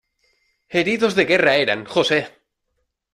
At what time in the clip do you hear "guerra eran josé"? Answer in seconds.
1.31-2.19